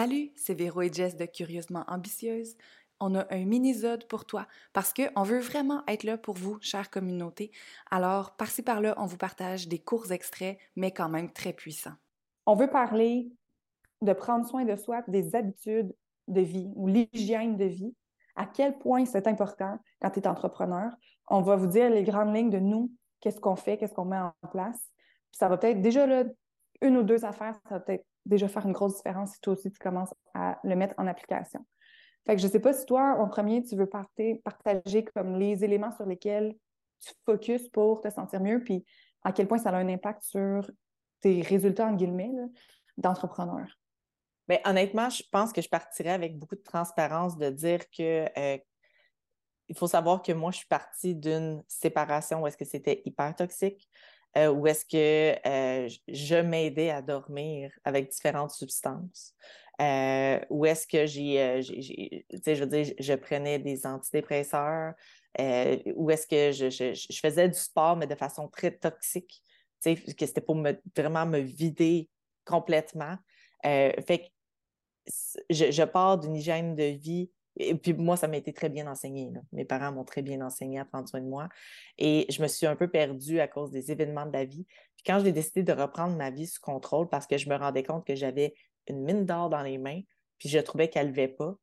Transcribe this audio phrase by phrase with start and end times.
[0.00, 2.56] Salut, c'est Véro et Jess de Curieusement Ambitieuse.
[3.00, 6.88] On a un mini-zode pour toi parce qu'on veut vraiment être là pour vous, chère
[6.88, 7.50] communauté.
[7.90, 11.96] Alors, par-ci par-là, on vous partage des courts extraits, mais quand même très puissants.
[12.46, 13.30] On veut parler
[14.00, 15.94] de prendre soin de soi, des habitudes
[16.28, 17.94] de vie ou l'hygiène de vie.
[18.36, 20.96] À quel point c'est important quand tu es entrepreneur?
[21.28, 22.90] On va vous dire les grandes lignes de nous,
[23.20, 24.80] qu'est-ce qu'on fait, qu'est-ce qu'on met en place.
[25.30, 26.24] ça va peut-être déjà là,
[26.82, 29.70] une ou deux affaires, ça va peut-être déjà faire une grosse différence si toi aussi
[29.70, 31.64] tu commences à le mettre en application.
[32.26, 35.64] Fait que je ne sais pas si toi, en premier, tu veux partager comme les
[35.64, 36.54] éléments sur lesquels
[37.00, 38.84] tu focuses pour te sentir mieux, puis
[39.22, 40.70] à quel point ça a un impact sur
[41.20, 42.30] tes résultats, en guillemets,
[42.96, 43.66] d'entrepreneur.
[44.48, 48.58] Bien, honnêtement, je pense que je partirais avec beaucoup de transparence de dire que euh,
[49.68, 53.34] il faut savoir que moi, je suis partie d'une séparation où est-ce que c'était hyper
[53.36, 53.88] toxique.
[54.36, 59.34] Euh, ou est-ce que euh, je m'aidais à dormir avec différentes substances?
[59.80, 61.62] Euh, ou est-ce que j'ai,
[62.44, 64.94] sais, je veux dire, je prenais des antidépresseurs?
[65.94, 69.42] ou est-ce que je, faisais du sport, mais de façon très toxique?
[69.82, 69.94] Que
[70.26, 72.10] c'était pour me, vraiment me vider
[72.44, 73.16] complètement.
[73.62, 74.26] fait que
[75.48, 78.86] je, je pars d'une hygiène de vie et puis moi, ça m'a été très bien
[78.86, 79.30] enseigné.
[79.52, 81.48] Mes parents m'ont très bien enseigné à prendre soin de moi.
[81.98, 84.64] Et je me suis un peu perdue à cause des événements de la vie.
[84.96, 87.82] Puis quand j'ai décidé de reprendre ma vie sous contrôle parce que je me rendais
[87.82, 88.54] compte que j'avais
[88.86, 90.00] une mine d'or dans les mains,
[90.38, 91.54] puis je trouvais qu'elle ne levait pas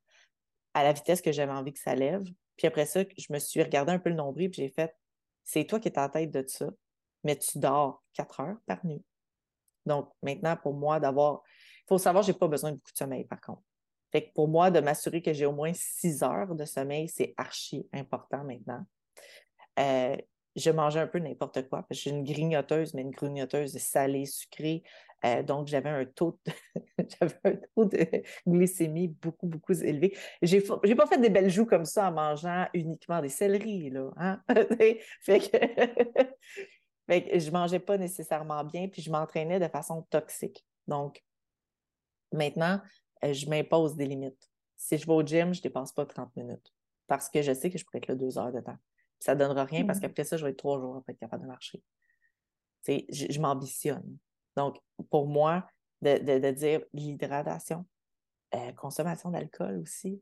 [0.73, 2.23] à la vitesse que j'avais envie que ça lève.
[2.58, 4.93] Puis après ça, je me suis regardé un peu le nombril, puis j'ai fait
[5.43, 6.67] c'est toi qui es en tête de ça,
[7.23, 9.03] mais tu dors quatre heures par nuit.
[9.85, 11.41] Donc maintenant, pour moi, d'avoir.
[11.80, 13.63] Il faut savoir, je n'ai pas besoin de beaucoup de sommeil, par contre.
[14.11, 17.33] Fait que pour moi, de m'assurer que j'ai au moins six heures de sommeil, c'est
[17.38, 18.86] archi important maintenant.
[19.80, 20.16] Euh,
[20.58, 24.25] je mangeais un peu n'importe quoi, parce que j'ai une grignoteuse, mais une grignoteuse salée,
[24.25, 24.83] sucrée.
[25.23, 26.52] Euh, donc, j'avais un, taux de...
[27.44, 30.17] un taux de glycémie beaucoup, beaucoup élevé.
[30.42, 34.11] J'ai n'ai pas fait des belles joues comme ça en mangeant uniquement des céleris, là.
[34.17, 34.42] Hein?
[35.21, 35.58] fait, que...
[37.08, 40.65] fait que je mangeais pas nécessairement bien, puis je m'entraînais de façon toxique.
[40.87, 41.23] Donc,
[42.31, 42.81] maintenant,
[43.23, 44.50] je m'impose des limites.
[44.76, 46.73] Si je vais au gym, je ne dépasse pas 30 minutes
[47.08, 48.78] parce que je sais que je pourrais être là deux heures de temps.
[49.20, 50.02] Ça ne donnera rien parce mm.
[50.02, 51.82] qu'après ça, je vais être trois jours pour être capable de marcher.
[52.88, 54.17] je, je m'ambitionne.
[54.55, 54.80] Donc,
[55.10, 55.67] pour moi,
[56.02, 57.86] de, dire l'hydratation,
[58.55, 60.22] euh, consommation d'alcool aussi,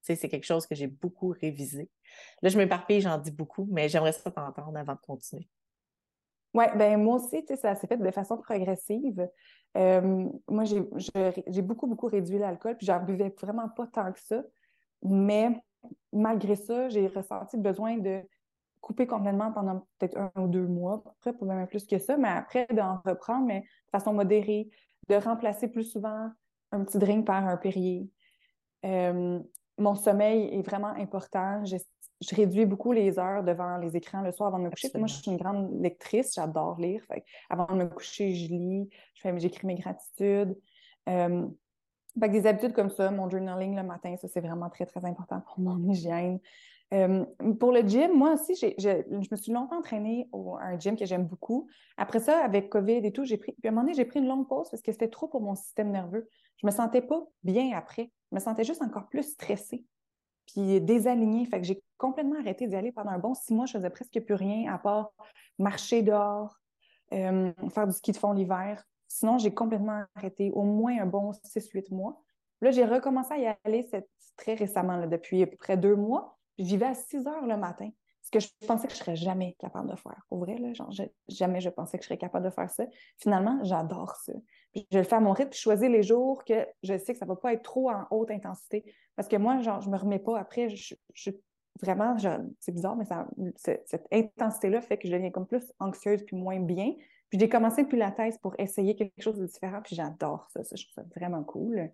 [0.00, 1.88] c'est quelque chose que j'ai beaucoup révisé.
[2.42, 5.48] Là, je m'éparpille, j'en dis beaucoup, mais j'aimerais ça t'entendre avant de continuer.
[6.54, 9.26] Oui, ben moi aussi, ça s'est fait de façon progressive.
[9.76, 14.42] Euh, moi, j'ai beaucoup, beaucoup réduit l'alcool, puis j'en buvais vraiment pas tant que ça.
[15.02, 15.50] Mais
[16.12, 18.20] malgré ça, j'ai ressenti le besoin de
[18.82, 22.28] couper complètement pendant peut-être un ou deux mois, après, pour même plus que ça, mais
[22.28, 23.66] après d'en reprendre, mais de
[23.98, 24.68] façon modérée,
[25.08, 26.30] de remplacer plus souvent
[26.72, 28.10] un petit drink par un Perrier.
[28.84, 29.38] Euh,
[29.78, 31.64] mon sommeil est vraiment important
[32.22, 34.90] je réduis beaucoup les heures devant les écrans le soir avant de me coucher.
[34.94, 37.02] Moi, je suis une grande lectrice, j'adore lire.
[37.50, 38.88] avant de me coucher, je lis,
[39.36, 40.56] j'écris mes gratitudes.
[41.08, 41.46] Euh,
[42.14, 45.58] des habitudes comme ça, mon journaling le matin, ça, c'est vraiment très, très important pour
[45.60, 46.38] mon hygiène.
[46.92, 47.24] Euh,
[47.58, 51.06] pour le gym, moi aussi, je me suis longtemps entraînée au, à un gym que
[51.06, 51.66] j'aime beaucoup.
[51.96, 54.20] Après ça, avec COVID et tout, j'ai pris, puis à un moment donné, j'ai pris
[54.20, 56.28] une longue pause parce que c'était trop pour mon système nerveux.
[56.60, 58.12] Je me sentais pas bien après.
[58.30, 59.86] Je me sentais juste encore plus stressée
[60.46, 61.46] puis désaligné.
[61.46, 63.66] Fait que j'ai complètement arrêté d'y aller pendant un bon six mois.
[63.66, 65.12] Je faisais presque plus rien à part
[65.60, 66.58] marcher dehors,
[67.12, 68.82] euh, faire du ski de fond l'hiver.
[69.06, 72.20] Sinon, j'ai complètement arrêté au moins un bon six, huit mois.
[72.60, 73.88] Là, j'ai recommencé à y aller
[74.36, 76.38] très récemment, depuis à peu près deux mois.
[76.58, 77.90] J'y vais à 6 heures le matin
[78.22, 80.24] ce que je pensais que je serais jamais capable de faire.
[80.30, 80.92] Au vrai, là, genre,
[81.28, 82.86] jamais je pensais que je serais capable de faire ça.
[83.18, 84.32] Finalement, j'adore ça.
[84.74, 87.24] je le faire à mon rythme, puis choisir les jours que je sais que ça
[87.24, 88.84] ne va pas être trop en haute intensité.
[89.16, 90.68] Parce que moi, genre, je me remets pas après.
[90.68, 91.30] Je,
[91.80, 92.16] vraiment,
[92.60, 96.60] c'est bizarre, mais ça, cette intensité-là fait que je deviens comme plus anxieuse puis moins
[96.60, 96.92] bien.
[97.30, 100.62] Puis j'ai commencé depuis la thèse pour essayer quelque chose de différent, puis j'adore ça,
[100.64, 100.76] ça.
[100.76, 101.90] Je trouve ça vraiment cool.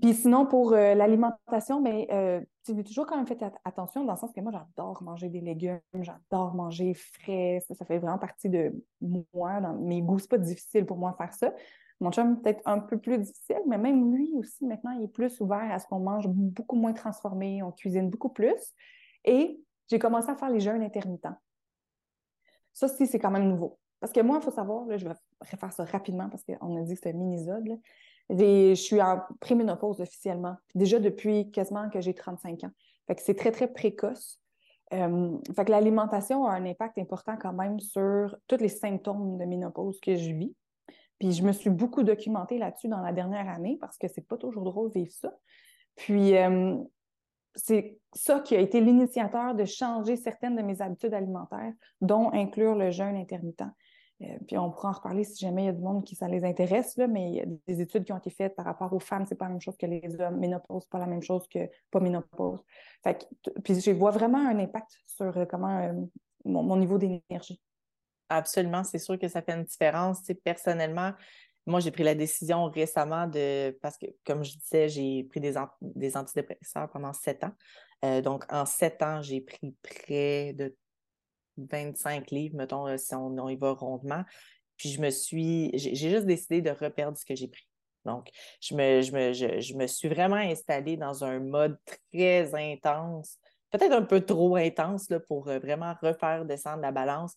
[0.00, 4.18] Puis sinon, pour euh, l'alimentation, mais euh, tu toujours quand même fait attention dans le
[4.18, 7.62] sens que moi, j'adore manger des légumes, j'adore manger frais.
[7.68, 10.18] Ça, fait vraiment partie de moi, dans mes goûts.
[10.18, 11.52] C'est pas difficile pour moi de faire ça.
[12.02, 15.40] Mon chum, peut-être un peu plus difficile, mais même lui aussi, maintenant, il est plus
[15.40, 18.74] ouvert à ce qu'on mange beaucoup moins transformé, on cuisine beaucoup plus.
[19.24, 21.36] Et j'ai commencé à faire les jeûnes intermittents.
[22.72, 23.78] Ça aussi, c'est quand même nouveau.
[24.00, 26.94] Parce que moi, il faut savoir, je vais refaire ça rapidement parce qu'on a dit
[26.94, 27.78] que c'était un mini-zode
[28.30, 32.70] je suis en préménopause officiellement, déjà depuis quasiment que j'ai 35 ans.
[33.06, 34.40] Fait que c'est très, très précoce.
[34.92, 39.44] Euh, fait que l'alimentation a un impact important quand même sur tous les symptômes de
[39.44, 40.54] ménopause que je vis.
[41.22, 44.36] Puis je me suis beaucoup documentée là-dessus dans la dernière année parce que c'est pas
[44.36, 45.32] toujours drôle de vivre ça.
[45.94, 46.76] Puis euh,
[47.54, 52.74] c'est ça qui a été l'initiateur de changer certaines de mes habitudes alimentaires, dont inclure
[52.74, 53.62] le jeûne intermittent.
[54.22, 56.26] Euh, puis on pourra en reparler si jamais il y a du monde qui ça
[56.26, 58.92] les intéresse, là, mais il y a des études qui ont été faites par rapport
[58.92, 60.40] aux femmes, c'est pas la même chose que les hommes.
[60.40, 62.64] Ménopause, pas la même chose que pas ménopause.
[63.04, 63.28] Fait
[63.62, 65.88] puis je vois vraiment un impact sur euh, comment
[66.44, 67.60] mon, niveau d'énergie.
[68.34, 70.22] Absolument, c'est sûr que ça fait une différence.
[70.44, 71.12] personnellement,
[71.66, 75.54] moi, j'ai pris la décision récemment de, parce que, comme je disais, j'ai pris des,
[75.80, 78.20] des antidépresseurs pendant sept ans.
[78.22, 80.74] donc, en sept ans, j'ai pris près de
[81.58, 84.24] 25 livres, mettons, euh, si on, y va rondement.
[84.76, 87.68] Puis je me suis, j'ai juste décidé de reperdre ce que j'ai pris.
[88.04, 88.30] Donc,
[88.60, 91.78] je me, je, me, suis vraiment installée dans un mode
[92.10, 93.38] très intense,
[93.70, 97.36] peut-être un peu trop intense là, pour euh, vraiment refaire descendre la balance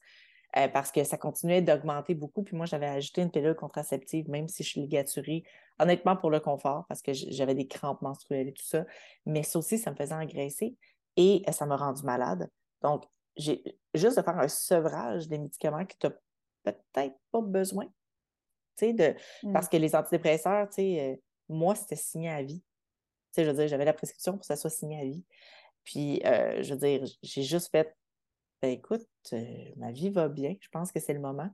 [0.57, 2.43] euh, parce que ça continuait d'augmenter beaucoup.
[2.43, 5.43] Puis moi, j'avais ajouté une pilule contraceptive, même si je suis ligaturée,
[5.79, 8.85] honnêtement pour le confort, parce que j'avais des crampes menstruelles et tout ça.
[9.25, 10.75] Mais ça aussi, ça me faisait engraisser
[11.17, 12.49] et ça m'a rendu malade.
[12.81, 13.05] Donc,
[13.35, 13.63] j'ai
[13.93, 17.85] juste de faire un sevrage des médicaments que tu n'as peut-être pas besoin.
[18.81, 19.53] De, mmh.
[19.53, 21.15] Parce que les antidépresseurs, euh,
[21.47, 22.61] moi, c'était signé à vie.
[23.37, 25.23] je veux dire, j'avais la prescription pour que ça soit signé à vie.
[25.83, 27.95] Puis, euh, je veux dire, j'ai juste fait,
[28.61, 31.49] ben, écoute, euh, ma vie va bien, je pense que c'est le moment.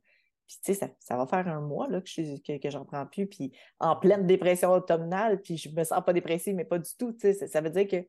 [0.47, 3.05] Puis, tu sais, ça, va faire un mois là, que, je, que, que j'en prends
[3.05, 6.91] plus, puis en pleine dépression automnale, puis je me sens pas dépressive, mais pas du
[6.97, 7.15] tout.
[7.17, 8.05] Ça, ça veut dire que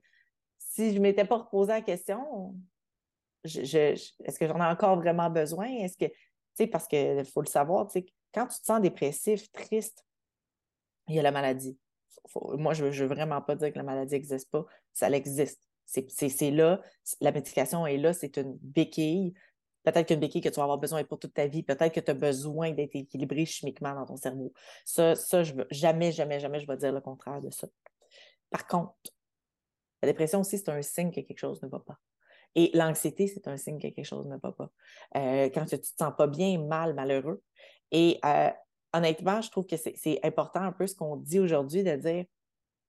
[0.59, 2.55] si je m'étais pas reposé la question,
[3.45, 5.67] est-ce que j'en ai encore vraiment besoin?
[5.67, 6.15] Est-ce que, tu
[6.55, 10.05] sais, parce qu'il faut le savoir, tu sais, quand tu te sens dépressif, triste,
[11.09, 11.79] il y a la maladie.
[12.55, 14.65] moi, je ne veux vraiment pas dire que la maladie n'existe pas.
[14.93, 15.61] Ça existe.
[15.87, 16.81] C'est là,
[17.21, 19.35] la médication est là, c'est une béquille.
[19.85, 21.63] Peut-être qu'une béquille que tu vas avoir besoin pour toute ta vie.
[21.63, 24.53] Peut-être que tu as besoin d'être équilibré chimiquement dans ton cerveau.
[24.85, 27.67] Ça, ça je jamais, jamais, jamais, je vais dire le contraire de ça.
[28.51, 28.95] Par contre,
[30.03, 31.99] la dépression aussi, c'est un signe que quelque chose ne va pas.
[32.55, 34.71] Et l'anxiété, c'est un signe que quelque chose ne va pas.
[35.17, 37.43] Euh, quand tu ne te sens pas bien, mal, malheureux.
[37.91, 38.51] Et euh,
[38.93, 42.25] honnêtement, je trouve que c'est important un peu ce qu'on dit aujourd'hui de dire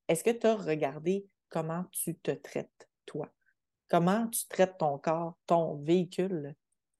[0.08, 3.30] est-ce que tu as regardé comment tu te traites, toi?
[3.88, 6.56] Comment tu traites ton corps, ton véhicule?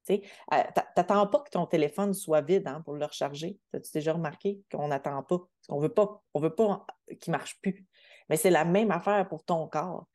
[0.06, 0.22] Tu
[0.52, 3.58] n'attends euh, pas que ton téléphone soit vide hein, pour le recharger.
[3.74, 5.40] As-tu déjà remarqué qu'on n'attend pas?
[5.70, 6.86] On veut pas, veut pas
[7.20, 7.88] qu'il ne marche plus.
[8.30, 10.06] Mais c'est la même affaire pour ton corps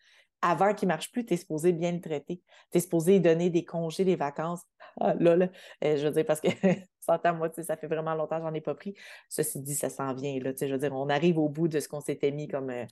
[0.40, 2.40] avant qu'il ne marche plus, tu es supposé bien le traiter.
[2.70, 4.62] Tu es supposé donner des congés, des vacances.
[5.00, 5.48] Ah, là, là,
[5.82, 6.48] euh, je veux dire, parce que,
[7.08, 8.94] à moi, ça fait vraiment longtemps que j'en ai pas pris.
[9.28, 10.38] Ceci dit, ça s'en vient.
[10.40, 12.86] Là, veux dire, on arrive au bout de ce qu'on s'était mis comme, euh,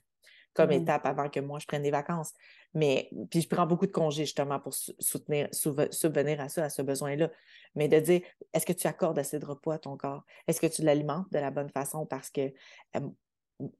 [0.57, 2.33] comme mmh étape avant que moi, je prenne des vacances.
[2.73, 6.81] Mais, puis je prends beaucoup de congés, justement, pour soutenir, subvenir à ça, à ce
[6.81, 7.29] besoin-là.
[7.75, 8.21] Mais de dire,
[8.53, 10.23] est-ce que tu accordes assez de repos à ton corps?
[10.47, 12.05] Est-ce que tu l'alimentes de la bonne façon?
[12.05, 12.51] Parce que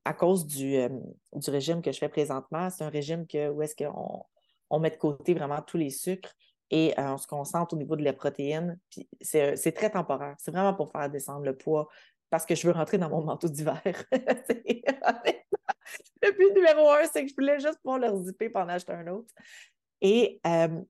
[0.06, 0.90] à cause du, euh,
[1.34, 4.24] du, régime que je fais présentement, c'est un régime que, où est-ce qu'on
[4.70, 6.34] on met de côté vraiment tous les sucres
[6.72, 8.80] et euh, on se concentre au niveau de la protéine.
[8.90, 10.36] Puis c'est, c'est très temporaire.
[10.40, 11.88] C'est vraiment pour faire descendre le poids
[12.30, 13.82] parce que je veux rentrer dans mon manteau d'hiver.
[16.22, 18.94] le but numéro un, c'est que je voulais juste pouvoir le zipper pour en acheter
[18.94, 19.34] un autre.
[20.02, 20.82] Et, euh,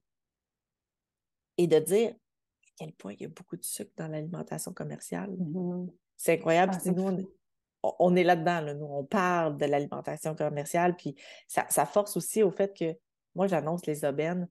[1.58, 5.32] et de dire à quel point il y a beaucoup de sucre dans l'alimentation commerciale.
[5.32, 5.90] Mm-hmm.
[6.16, 6.74] C'est incroyable.
[6.76, 7.28] Ah, nous,
[8.00, 11.16] on est là-dedans, nous, on parle de l'alimentation commerciale, puis
[11.48, 12.98] ça, force aussi au fait que
[13.36, 14.48] moi, j'annonce les aubaines.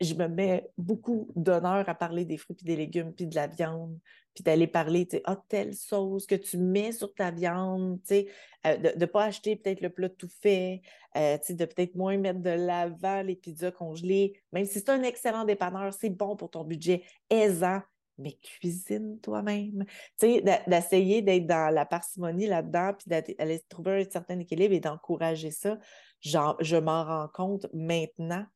[0.00, 3.48] Je me mets beaucoup d'honneur à parler des fruits et des légumes, puis de la
[3.48, 3.98] viande,
[4.34, 8.08] puis d'aller parler, tu sais, ah, telle sauce que tu mets sur ta viande, tu
[8.08, 8.26] sais,
[8.66, 10.82] euh, de ne pas acheter peut-être le plat tout fait,
[11.16, 14.90] euh, tu sais, de peut-être moins mettre de l'avant les pizzas congelées, même si c'est
[14.90, 17.80] un excellent dépanneur, c'est bon pour ton budget aisant,
[18.18, 19.84] mais cuisine toi-même.
[20.18, 24.80] Tu sais, d'essayer d'être dans la parcimonie là-dedans, puis d'aller trouver un certain équilibre et
[24.80, 25.78] d'encourager ça.
[26.20, 28.46] Je m'en rends compte maintenant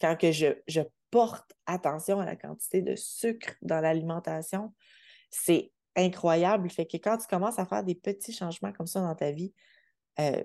[0.00, 0.80] quand que je,
[1.10, 4.72] porte attention à la quantité de sucre dans l'alimentation.
[5.28, 6.70] C'est incroyable.
[6.70, 9.52] Fait que quand tu commences à faire des petits changements comme ça dans ta vie,
[10.20, 10.40] euh,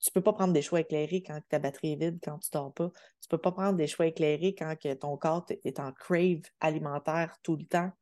[0.00, 2.48] tu ne peux pas prendre des choix éclairés quand ta batterie est vide, quand tu
[2.48, 2.90] ne dors pas.
[3.20, 7.38] Tu ne peux pas prendre des choix éclairés quand ton corps est en crave alimentaire
[7.44, 7.92] tout le temps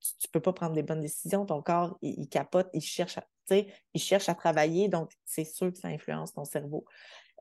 [0.00, 1.46] tu ne peux pas prendre les bonnes décisions.
[1.46, 5.78] Ton corps, il, capote, il cherche, à, il cherche à travailler, donc c'est sûr que
[5.78, 6.84] ça influence ton cerveau.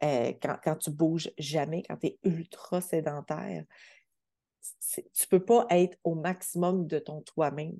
[0.03, 3.65] Euh, quand, quand, tu bouges jamais, quand tu es ultra sédentaire,
[4.93, 7.77] tu ne peux pas être au maximum de ton toi-même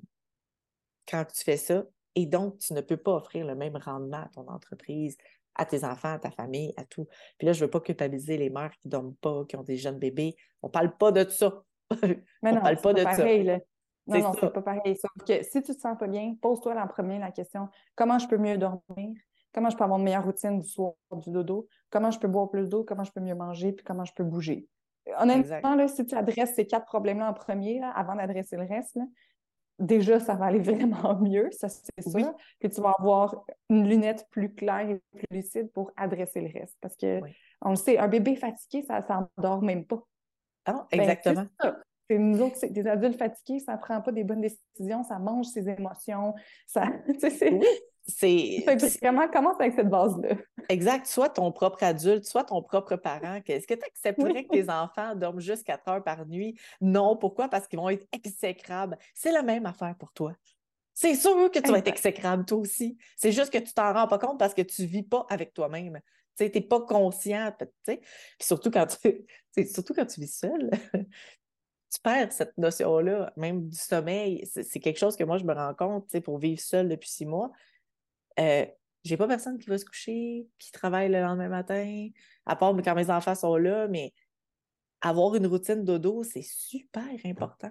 [1.08, 1.84] quand tu fais ça.
[2.14, 5.16] Et donc, tu ne peux pas offrir le même rendement à ton entreprise,
[5.54, 7.06] à tes enfants, à ta famille, à tout.
[7.38, 9.62] Puis là, je ne veux pas culpabiliser les mères qui ne dorment pas, qui ont
[9.62, 10.36] des jeunes bébés.
[10.62, 11.62] On ne parle pas de ça.
[12.02, 13.24] Mais on ne parle pas de ça.
[14.06, 14.96] Non, non, c'est pas pareil.
[14.96, 18.26] Sauf que si tu te sens pas bien, pose-toi en premier la question comment je
[18.26, 19.14] peux mieux dormir?
[19.52, 21.66] Comment je peux avoir une meilleure routine du soir du dodo?
[21.90, 22.84] Comment je peux boire plus d'eau?
[22.84, 23.72] Comment je peux mieux manger?
[23.72, 24.68] Puis comment je peux bouger?
[25.18, 28.98] Honnêtement, là, si tu adresses ces quatre problèmes-là en premier, avant d'adresser le reste,
[29.80, 32.32] déjà, ça va aller vraiment mieux, ça c'est sûr.
[32.60, 36.76] Puis tu vas avoir une lunette plus claire et plus lucide pour adresser le reste.
[36.80, 37.20] Parce que,
[37.62, 40.02] on le sait, un bébé fatigué, ça ne s'endort même pas.
[40.66, 41.46] Ah, ben, exactement.
[42.08, 45.46] c'est nous autres, des adultes fatigués, ça ne prend pas des bonnes décisions, ça mange
[45.46, 46.34] ses émotions.
[46.66, 46.84] Ça,
[48.10, 48.64] C'est
[49.02, 50.36] vraiment commence avec cette base-là?
[50.68, 51.06] Exact.
[51.06, 53.40] Soit ton propre adulte, soit ton propre parent.
[53.46, 56.58] Est-ce que tu accepterais que tes enfants dorment juste quatre heures par nuit?
[56.80, 57.16] Non.
[57.16, 57.48] Pourquoi?
[57.48, 58.98] Parce qu'ils vont être exécrables.
[59.14, 60.34] C'est la même affaire pour toi.
[60.92, 62.98] C'est sûr que tu vas être exécrable, toi aussi.
[63.16, 66.00] C'est juste que tu t'en rends pas compte parce que tu vis pas avec toi-même.
[66.36, 67.52] Tu n'es pas conscient.
[67.86, 67.98] Puis
[68.40, 69.24] surtout quand tu,
[69.66, 70.70] surtout quand tu vis seul,
[71.90, 74.46] tu perds cette notion-là, même du sommeil.
[74.46, 77.50] C'est quelque chose que moi, je me rends compte pour vivre seul depuis six mois
[78.38, 78.66] euh,
[79.04, 82.08] j'ai pas personne qui va se coucher, qui travaille le lendemain matin,
[82.46, 84.12] à part quand mes enfants sont là, mais
[85.00, 87.70] avoir une routine dodo, c'est super important.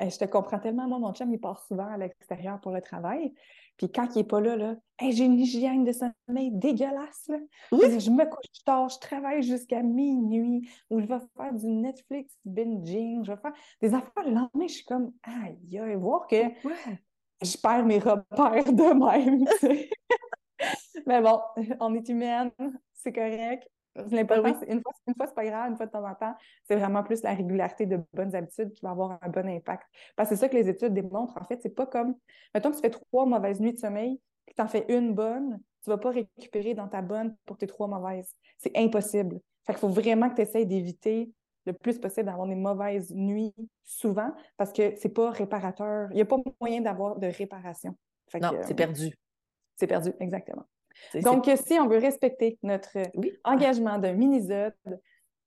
[0.00, 0.88] je te comprends tellement.
[0.88, 3.34] Moi, mon chum, il part souvent à l'extérieur pour le travail.
[3.76, 7.30] Puis quand il n'est pas là, là j'ai une hygiène de sommeil dégueulasse.
[7.70, 13.24] Je me couche tard, je travaille jusqu'à minuit, ou je vais faire du Netflix binging,
[13.24, 14.24] je vais faire des affaires.
[14.24, 16.36] Le lendemain, je suis comme, aïe, aïe, voir que
[17.42, 19.44] je perds mes repères de même.
[21.06, 21.40] Mais bon,
[21.80, 22.50] on est humaine,
[22.92, 23.68] c'est correct.
[23.94, 26.34] L'important, c'est une fois, une fois c'est pas grave, une fois de temps en temps,
[26.64, 29.86] c'est vraiment plus la régularité de bonnes habitudes qui va avoir un bon impact.
[30.16, 31.36] Parce que c'est ça que les études démontrent.
[31.38, 32.14] En fait, c'est pas comme,
[32.54, 35.60] mettons que tu fais trois mauvaises nuits de sommeil, que tu en fais une bonne,
[35.84, 38.34] tu vas pas récupérer dans ta bonne pour tes trois mauvaises.
[38.56, 39.40] C'est impossible.
[39.66, 41.30] Fait qu'il faut vraiment que tu essaies d'éviter
[41.66, 43.54] le plus possible d'avoir des mauvaises nuits
[43.84, 46.08] souvent parce que c'est pas réparateur.
[46.10, 47.96] Il n'y a pas moyen d'avoir de réparation.
[48.40, 49.14] non, c'est perdu.
[49.76, 50.64] C'est perdu, exactement.
[51.22, 52.98] Donc, si on veut respecter notre
[53.44, 54.74] engagement d'un mini-zode,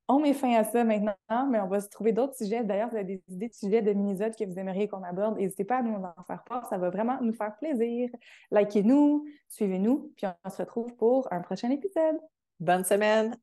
[0.07, 2.63] on met fin à ça maintenant, mais on va se trouver d'autres sujets.
[2.63, 5.37] D'ailleurs, vous avez des idées de sujets de mini-zode que vous aimeriez qu'on aborde.
[5.37, 6.67] N'hésitez pas à nous en faire part.
[6.67, 8.09] Ça va vraiment nous faire plaisir.
[8.51, 12.17] Likez-nous, suivez-nous, puis on se retrouve pour un prochain épisode.
[12.59, 13.35] Bonne semaine!